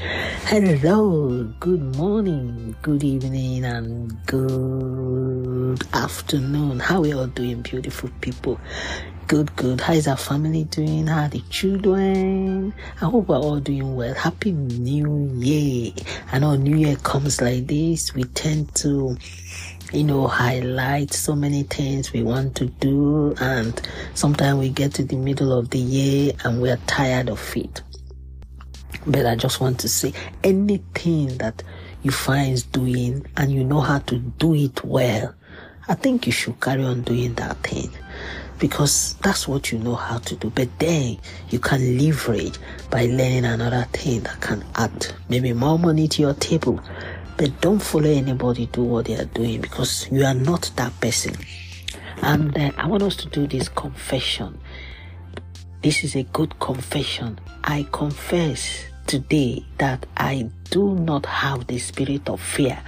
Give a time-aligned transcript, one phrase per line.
[0.00, 6.80] Hello, good morning, good evening, and good afternoon.
[6.80, 8.58] How are you all doing, beautiful people?
[9.26, 9.82] Good, good.
[9.82, 11.06] How is our family doing?
[11.06, 12.72] How are the children?
[13.02, 14.14] I hope we're all doing well.
[14.14, 15.92] Happy New Year.
[16.32, 18.14] I know New Year comes like this.
[18.14, 19.18] We tend to
[19.92, 23.78] you know, highlight so many things we want to do, and
[24.14, 27.82] sometimes we get to the middle of the year and we're tired of it.
[29.06, 30.12] But I just want to say
[30.44, 31.62] anything that
[32.02, 35.34] you find doing and you know how to do it well,
[35.88, 37.90] I think you should carry on doing that thing
[38.58, 40.50] because that's what you know how to do.
[40.50, 41.18] But then
[41.48, 42.58] you can leverage
[42.90, 46.80] by learning another thing that can add maybe more money to your table.
[47.36, 51.34] But don't follow anybody do what they are doing because you are not that person.
[52.22, 54.60] And uh, I want us to do this confession.
[55.82, 57.40] This is a good confession.
[57.64, 62.78] I confess today that I do not have the spirit of fear,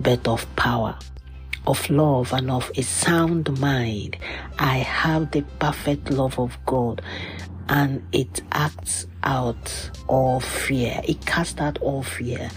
[0.00, 0.96] but of power,
[1.66, 4.16] of love, and of a sound mind.
[4.58, 7.02] I have the perfect love of God,
[7.68, 11.02] and it acts out all fear.
[11.04, 12.50] It casts out all fear.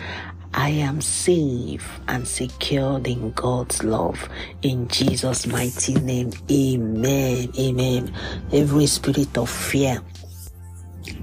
[0.58, 4.30] I am safe and secured in God's love.
[4.62, 7.52] In Jesus' mighty name, amen.
[7.60, 8.14] Amen.
[8.54, 10.02] Every spirit of fear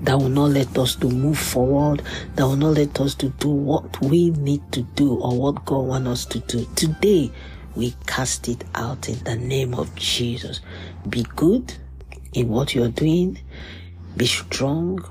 [0.02, 2.02] that will not let us to move forward,
[2.36, 5.86] that will not let us to do what we need to do or what God
[5.86, 6.66] wants us to do.
[6.76, 7.32] Today,
[7.74, 10.60] we cast it out in the name of Jesus.
[11.08, 11.72] Be good
[12.34, 13.38] in what you're doing.
[14.14, 15.02] Be strong.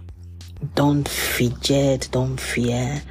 [0.76, 2.10] Don't fidget.
[2.12, 3.02] Don't fear.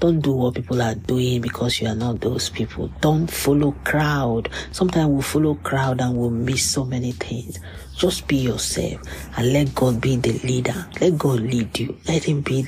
[0.00, 2.90] Don't do what people are doing because you are not those people.
[3.02, 4.48] Don't follow crowd.
[4.72, 7.58] Sometimes we follow crowd and we'll miss so many things.
[7.98, 9.02] Just be yourself
[9.36, 10.86] and let God be the leader.
[11.02, 11.98] Let God lead you.
[12.08, 12.66] Let Him be,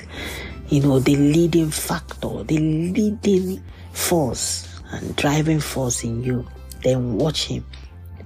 [0.68, 6.46] you know, the leading factor, the leading force and driving force in you.
[6.82, 7.64] Then watch Him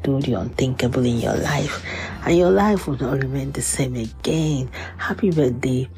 [0.03, 1.85] do the unthinkable in your life,
[2.25, 4.71] and your life will not remain the same again.
[4.99, 5.89] Happy birthday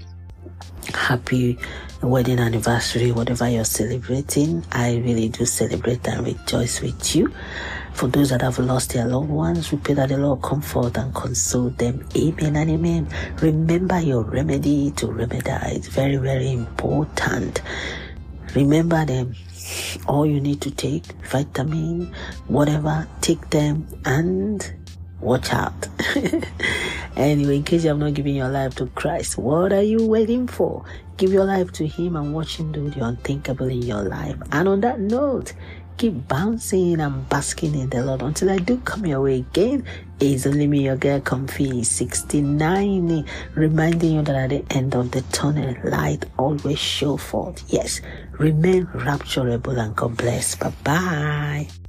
[0.99, 1.59] happy
[2.03, 4.65] wedding anniversary, whatever you're celebrating.
[4.73, 7.33] I really do celebrate and rejoice with you.
[7.93, 11.15] For those that have lost their loved ones, we pray that the Lord comfort and
[11.15, 12.07] console them.
[12.17, 13.09] Amen and amen.
[13.41, 15.89] Remember your remedy to remedize.
[15.89, 17.63] Very, very important.
[18.55, 19.35] Remember them.
[20.07, 22.13] All you need to take, vitamin,
[22.47, 24.73] whatever, take them and
[25.21, 25.89] watch out.
[27.17, 30.47] anyway, in case you have not given your life to Christ, what are you waiting
[30.47, 30.85] for?
[31.17, 34.37] Give your life to Him and watch Him do the unthinkable in your life.
[34.53, 35.53] And on that note,
[35.97, 39.85] keep bouncing and basking in the Lord until I do come your way again.
[40.21, 45.23] It's only me, your girl, Comfy 69, reminding you that at the end of the
[45.33, 47.65] tunnel, light always show forth.
[47.69, 48.01] Yes,
[48.39, 50.55] remain rapturable and God bless.
[50.55, 51.88] Bye bye.